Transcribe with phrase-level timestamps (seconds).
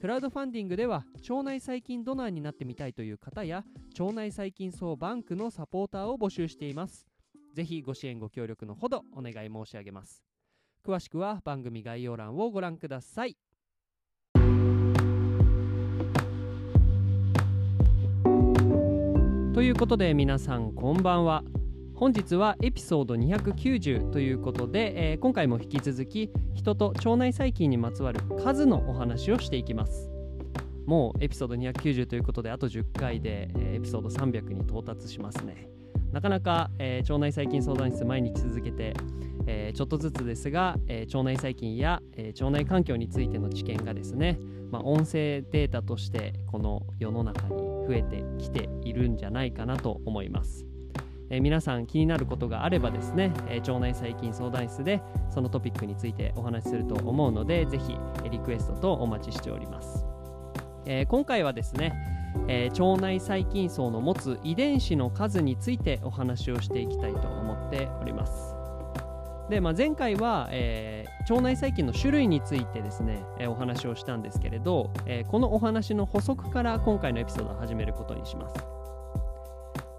[0.00, 3.64] クラウドファンディングでは腸内細菌ドナーになってみたいという方や
[3.98, 7.08] 腸内細菌総バンクのサポーターを募集しています。
[7.52, 10.22] ぜひご支援ご協力のほどお願い申し上げます。
[10.86, 13.36] 詳しくは番組概要欄をご覧ください。
[19.52, 21.42] ということで皆さんこんばんは。
[21.98, 30.08] 本日はエピソード290ということで、えー今回も引き続き人と腸内細菌にまつわる数のお話をしていきます
[30.86, 35.68] もうエピソード290ということであと10回で、えーエピソード300に到達しますね
[36.12, 38.94] なかなか、えー腸内細菌相談室毎日続けて、
[39.48, 44.38] えーちょっとずつですが、えー腸内細菌や、え腸内環境についての知見がですね、
[44.70, 50.67] まあ、音声データとしてこの世の中に増えてきているんじゃないかなと思います。
[51.30, 60.04] え皆さん気になることがあればですね、え腸内細菌相談室でそのトピックについてお話しすると思うのでぜひえーリクエストとお待ちしております。
[60.86, 61.92] えー今回はですね、
[62.48, 68.54] えー腸内細菌層の持つ遺伝子の数についてお話をしていきたいと思っております。
[69.50, 78.77] で、まあ、前回は、えー腸内細菌の種類についてですね、えーお話をしたんですけれど、えーこのお話の補足から今回のエピソードを始めることにします。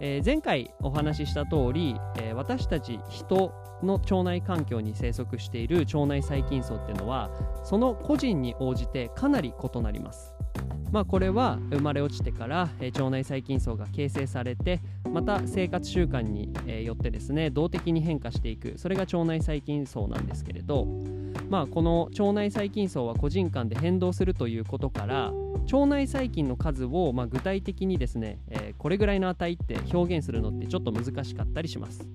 [0.00, 7.30] えー前回お話しした通り、えー私たち人の腸内環境に生息している腸内細菌層っていうのは
[7.64, 10.34] その個人に応じてかなり異なります。
[10.90, 14.80] まあ、これは生まれ落ちてから、えー腸内細菌層が形成されて
[15.12, 20.86] また生活習慣に、えよってですね動的に変化していくそれが腸内細菌層なんですけれど、
[21.48, 25.32] まあ、この腸内細菌層は個人間で変動するということから
[25.72, 32.06] 腸内細菌の数を、まあ、具体的にですね、えーこれぐらいの値って表現するのってちょっと難しかったりします。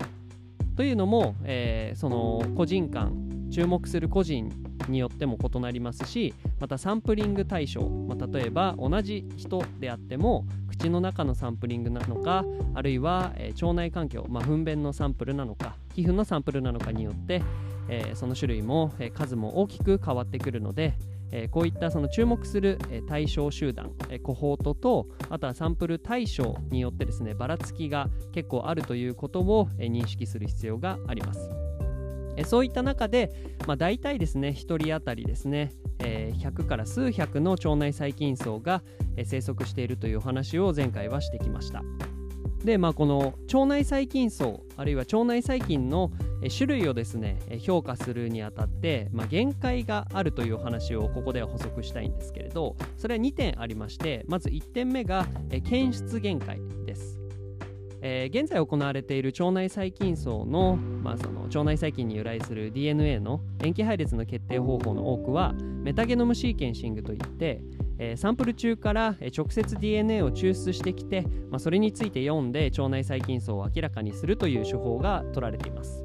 [0.78, 3.14] というのも、えーその個人間
[3.52, 4.50] 注目する個人
[4.88, 17.42] によっても異なりますしまたサンプリング対象、まあ、例えば同じ人であっても口の中のサンプリングなのかあるいは、えー腸内環境、まあ、糞便のサンプルなのか皮膚のサンプルなのかによって、
[17.90, 20.94] えーその種類も、え数も大きく変わってくるので、
[21.32, 31.50] えこういったその注目する、え対象集団、えコホートとあとはサンプル対象によってですねばらつきが結構あるということを、え認識する必要があります。
[32.36, 33.32] えそういった中で、
[33.68, 38.82] まあ、大体ですね1人当たりですね、えー100から数百の腸内細菌層が、
[39.16, 41.84] え生息しているというお話を前回はしてきました。
[42.64, 46.12] でまあこの腸内細菌層あるいは腸内細菌の
[46.50, 57.20] 種類をですね評価するにあたって、まあ、限界があるというお話をここでは補足したいんですけれどそれは2点ありましてまず1点目が検出限界です。
[58.06, 67.62] えー現在行われている腸内細菌層の,、まあその腸内細菌に由来する DNA の塩基配列の決定方法の多くはメタゲノムシーケンシングといって、
[67.98, 76.04] えーサンプル中から直接 DNA を抽出してきて、まあ、それについて読んで腸内細菌層を明らかにするという手法が取られています。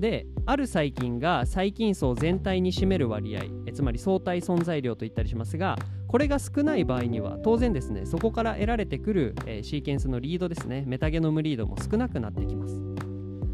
[0.00, 5.78] である細菌が細菌層全体に占める割合えつまり相対存在量と言ったりしますが
[6.08, 12.80] これが少ない場合には当然ですねそこから得られてくる、えーシーケンスのリードですねメタゲノムリードも少なくなってきます。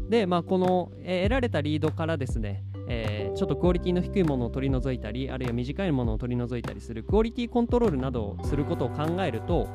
[0.09, 9.67] でまあこの、えー得られたリードからですねえーちょっとクオリティの低いものを取り除いたりあるいは短いものを取り除いたりするクオリティコントロールなどをすることを考えると、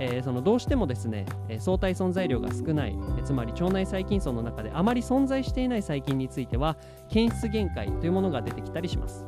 [0.00, 6.76] えーそのどうしてもですね、え相対存在量が少ない、えつまり腸内細菌層の中であまり存在していない細菌については
[7.08, 9.26] 検出限界というものが出てきたりします。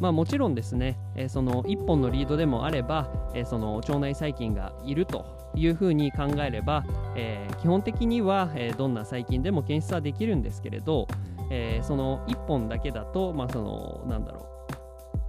[0.00, 6.84] まあ、もちろんですね、えその1本のリードでもあれば、えその腸内細菌がいるというふうに考えれば、
[7.16, 11.08] え基本的には、えどんな細菌でも検出はできるんですけれど、
[11.50, 14.51] えその1本だけだと、まあ、そのなんだろう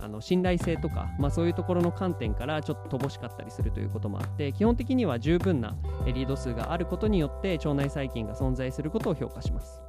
[0.03, 9.81] あの信頼性とか、まあ、そういうところの観点からちょっと乏しかったりするということもあって基本的には十分なリード数があることによって腸内細菌が存在することを評価します。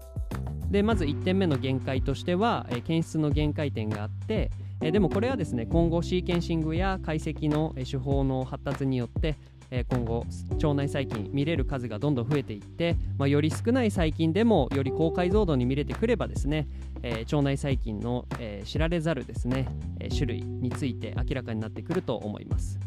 [0.70, 4.50] でまず1点目の限界としては、え検出の限界点があって、
[4.80, 9.36] えでもこれはですね今後シーケンシングや解析の手法の発達によって、
[9.76, 16.68] え今後腸内細菌見れる数がどんどん増えていって、まあ、より少ない細菌でもより高解像度に見れてくればですね、
[17.02, 19.66] え腸内細菌の、え知られざるですね、
[19.98, 22.78] え種類について明らかになってくると思います。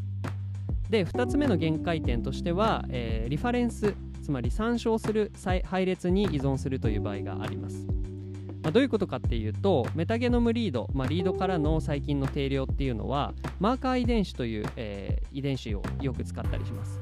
[0.89, 5.33] で2つ目の限界点としては、えー、リファレンスつまり参照する
[5.65, 7.96] 配列に依存するという場合があります。
[8.67, 16.99] まあ、どういうことかっていうとメタゲノムリード、まあ、リードからの細菌の定量っていうのはマーカー遺伝子という、えー、遺伝子をよく使ったりします。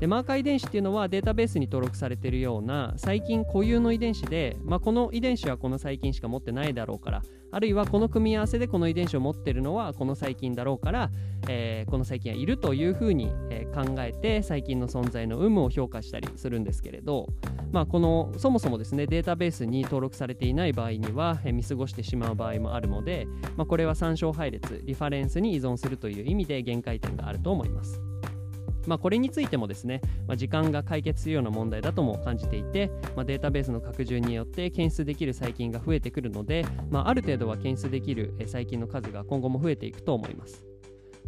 [0.00, 7.22] でマーカー遺伝子っていうのはデータベースに登録されているような細菌固有の遺伝子で、まあ、この遺伝子はこの細菌しか持ってないだろうから
[7.52, 11.10] あるいはこの組み合わせでこの遺伝子を持っているのはこの細菌だろうから、
[11.48, 17.28] えー、この細菌はいるというふうに、え、考えて細菌の存在の有無を評価したりするんですけれど、
[17.72, 23.26] まあ、このそもそもですねデータベースに登録されていない場合には、え、見過ごしてしまう場合もあるので、
[23.56, 28.05] まあ、これは参照配列リファレンスに依存するという意味で限界点があると思います。
[28.86, 40.66] まあ、これについてもですね、まあ、時間が解決するような問題だとも感じていて、まあ、データベースの拡充によって検出できる細菌が増えてくるので、まあ、ある程度は検出できる細菌の数が今後も増えていくと思います。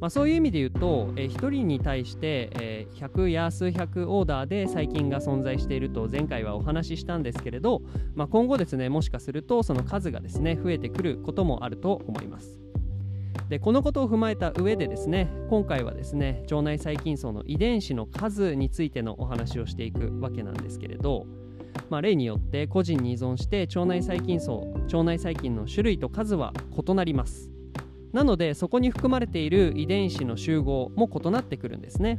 [0.00, 7.82] まあ、そういう意味で言うと、えー、1人に対して、えー、100や数百オーダーで細菌が存在していると前回はお話ししたんですけれど、
[8.14, 12.67] まあ、今後ですねもしかするとその数がですね増えてくることもあると思います。
[13.48, 21.26] でこのことを踏まえた上でですね今回はですね腸内細菌層の遺伝子の数についてのお話をしていくわけなんですけれど、
[21.88, 27.50] まあ、例によって個人に依存して腸内細菌層腸内細菌の種類と数は異なります。
[28.12, 32.18] なのでそこに含まれている遺伝子の集合も異なってくるんですね。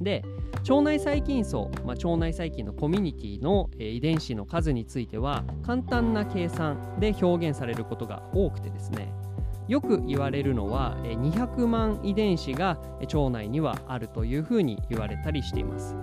[0.00, 0.24] で
[0.68, 9.12] 腸内細菌層、まあ、腸内細菌のコミュニティの、えー、遺伝子の数については簡単な計算で表現されることが多くてですね
[9.68, 15.96] よく言われるのは200万遺伝子が腸内にはあるというふうに言われたりしています。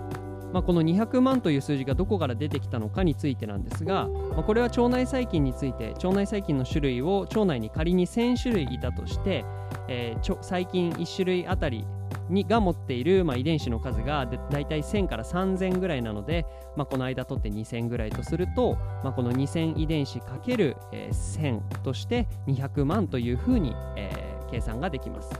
[0.52, 9.44] まあ、この200万という数字がどこから出てきたのかについてなんですが、まあ、これは腸内細菌について腸内細菌の種類を腸内に仮に1000種類いたとして、
[9.88, 11.84] えー、細菌1種類あたり
[12.28, 25.30] にが持っている、まあ、遺伝子の数がだいたい1000から3000ぐらいなので、まあ、この間取って2000ぐらいとすると、まあ、この2000遺伝子かける1000として200万というふうに、えー、計算ができます。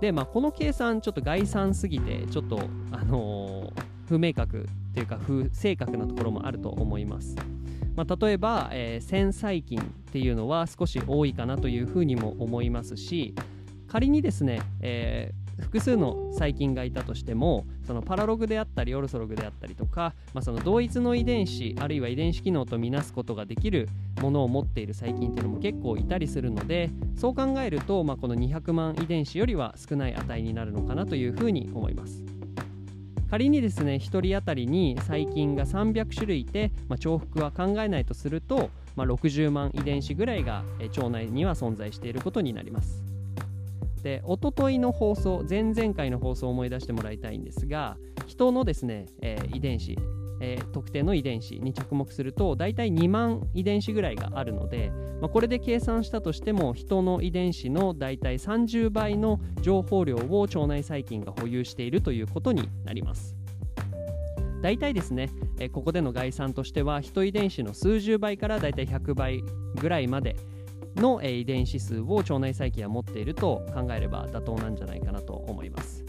[0.00, 2.60] で、まあ、この計算ちょっと概算すぎてちょっと、
[2.90, 3.72] あのー、
[4.08, 7.36] 不明確というか不正確なところもあると思います。
[7.96, 9.82] まあ、例えば、えー、線細菌っ
[10.12, 13.34] ていうのは少し多いかなというふうにも思いますし
[13.88, 23.88] 仮にですね、え複数の細菌がいたとしてもそのパラログであったりオルソログであったりとか、まあ、その同一の遺伝子あるいは遺伝子機能とみなすことができる
[24.20, 32.24] ものを持っている細菌っていうのも結構いたりするのでそう考えると、まあ、この200万遺伝子よりは少ない値になるのかなというふうに思います。
[33.30, 43.09] 仮にですね1人当たりに細菌が300種類いて、まあ、重複は考えないとすると、まあ、60万遺伝子ぐらいが腸内には存在していることになります。
[44.02, 49.96] で一昨日の放送前々回の放送を思い出してもらいたいんですが人のですね、えー、遺伝子、
[50.40, 54.90] えー、特定の遺伝子に着目すると大体2万遺伝子ぐらいがあるので、
[55.20, 63.36] まあ、これで計算したとしても人の遺伝子の大体30倍の情報量を腸内細菌が保有しているということになります。
[64.62, 69.42] 大体ですね、え、ここでの概算としては人遺伝子の数十倍から大体100倍
[69.80, 70.36] ぐらいまで
[70.96, 76.04] の、遺伝子数を腸内細菌は持っていると考えれば妥当なんじゃないかなと思います。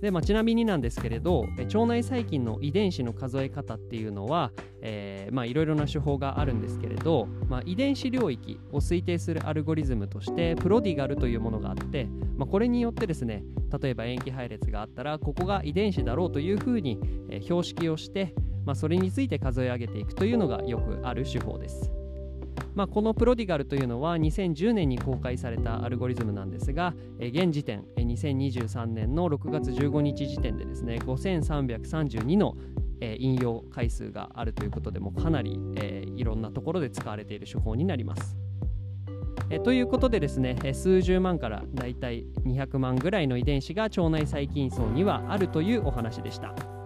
[0.00, 4.50] でまあ、ちなみになんですけれど腸内細菌の遺伝子の数え方っていうのは、
[4.82, 13.44] いろいろな手法があるんですけれど、まあ、遺伝子領域を推定するアルゴリズムとしてプロディガルというものがあって、まあ、これによってですね
[13.78, 16.98] 例えば塩基配列があったらここが遺伝子だろうというふうに、
[17.28, 21.92] え、標識をして、まあ、それについて数え上げていくというのがよくある手法です。
[22.74, 32.56] まあ、このプロディガルというのは2010年に公開されたアルゴリズムなんですが、え現時点2023年の6月15日時点でですね5332の
[33.00, 38.36] え引用回数があるということでもかなり、え、いろんなところで使われている手法になります。
[39.52, 46.79] えということでですね、え数十万からだいたい200万ぐらいの遺伝子が腸内細菌層にはあるというお話でした。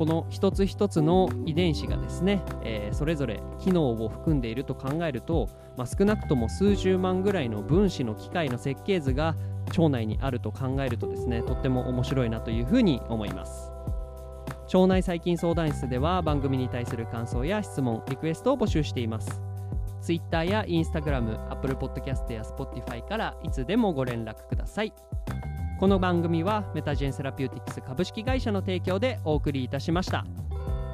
[0.00, 9.36] この一つ一つの遺伝子がですね、えー、それぞれ機能を含んでいると考えると、まあ、少なくとも数十万ぐらいの分子の機械の設計図が
[9.76, 13.70] 腸内にあると考えるとですねとっても面白いなというふうに思います。
[14.72, 19.42] 腸内細菌相談室では番組に対する感想や質問リクエストを募集しています。
[20.00, 24.94] Twitter や Instagram、Apple Podcast や Spotify からいつでもご連絡ください。
[25.80, 30.26] この番組はメタジェンセラピューティクス株式会社の提供でお送りいたしました。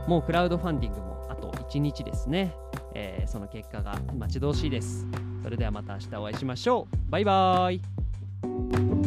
[0.07, 2.55] もうクラウドファンディングもあと1日ですね、
[2.95, 5.05] えーその結果が待ち遠しいです。
[5.43, 7.11] それではまた明日お会いしましょう。
[7.11, 7.75] バイバー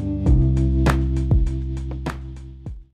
[0.04, 0.09] イ。